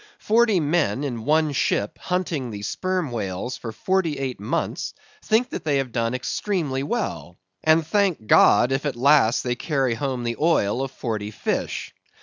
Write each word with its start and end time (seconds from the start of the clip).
Forty 0.17 0.59
men 0.59 1.03
in 1.03 1.25
one 1.25 1.51
ship 1.51 1.99
hunting 1.99 2.49
the 2.49 2.63
Sperm 2.63 3.11
Whales 3.11 3.55
for 3.57 3.71
forty 3.71 4.17
eight 4.17 4.39
months 4.39 4.95
think 5.23 5.51
they 5.51 5.77
have 5.77 5.91
done 5.91 6.15
extremely 6.15 6.81
well, 6.81 7.37
and 7.63 7.85
thank 7.85 8.25
God, 8.25 8.71
if 8.71 8.87
at 8.87 8.95
last 8.95 9.43
they 9.43 9.53
carry 9.53 9.93
home 9.93 10.23
the 10.23 10.37
oil 10.39 10.81
of 10.81 10.89
forty 10.89 11.29
fish. 11.29 11.93